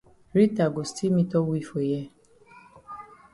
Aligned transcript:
Rita 0.35 0.65
go 0.73 0.81
still 0.81 1.11
meetup 1.11 1.45
we 1.45 1.61
for 1.61 1.79
here. 1.79 2.09